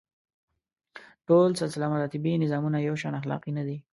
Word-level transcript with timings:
ټول 1.27 1.49
سلسله 1.61 1.85
مراتبي 1.93 2.31
نظامونه 2.43 2.77
یو 2.87 2.95
شان 3.01 3.13
اخلاقي 3.19 3.51
نه 3.57 3.63
دي. 3.67 3.77